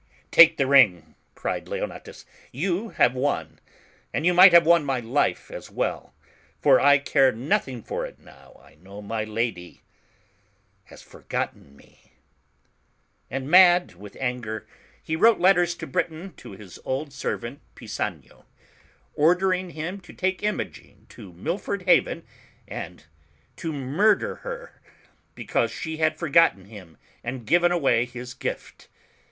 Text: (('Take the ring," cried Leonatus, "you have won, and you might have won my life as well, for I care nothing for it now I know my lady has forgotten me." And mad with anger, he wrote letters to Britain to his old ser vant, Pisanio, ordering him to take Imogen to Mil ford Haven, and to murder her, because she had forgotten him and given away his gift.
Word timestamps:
(('Take 0.31 0.57
the 0.57 0.65
ring," 0.65 1.13
cried 1.35 1.67
Leonatus, 1.67 2.25
"you 2.51 2.89
have 2.89 3.13
won, 3.13 3.59
and 4.11 4.25
you 4.25 4.33
might 4.33 4.51
have 4.51 4.65
won 4.65 4.83
my 4.83 4.99
life 4.99 5.51
as 5.51 5.69
well, 5.69 6.11
for 6.59 6.79
I 6.79 6.97
care 6.97 7.31
nothing 7.31 7.83
for 7.83 8.03
it 8.07 8.17
now 8.17 8.59
I 8.63 8.73
know 8.81 9.03
my 9.03 9.23
lady 9.23 9.83
has 10.85 11.03
forgotten 11.03 11.75
me." 11.77 12.13
And 13.29 13.47
mad 13.47 13.93
with 13.93 14.17
anger, 14.19 14.65
he 15.03 15.15
wrote 15.15 15.39
letters 15.39 15.75
to 15.75 15.85
Britain 15.85 16.33
to 16.37 16.53
his 16.53 16.79
old 16.83 17.13
ser 17.13 17.37
vant, 17.37 17.59
Pisanio, 17.75 18.47
ordering 19.13 19.69
him 19.69 19.99
to 19.99 20.13
take 20.13 20.41
Imogen 20.41 21.05
to 21.09 21.31
Mil 21.31 21.59
ford 21.59 21.83
Haven, 21.83 22.23
and 22.67 23.05
to 23.57 23.71
murder 23.71 24.37
her, 24.37 24.81
because 25.35 25.69
she 25.69 25.97
had 25.97 26.17
forgotten 26.17 26.65
him 26.65 26.97
and 27.23 27.45
given 27.45 27.71
away 27.71 28.05
his 28.05 28.33
gift. 28.33 28.87